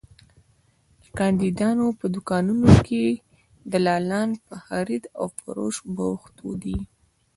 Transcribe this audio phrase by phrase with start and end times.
[1.01, 3.03] د کاندیدانو په دوکانونو کې
[3.71, 6.79] دلالان په خرید او فروش بوخت دي.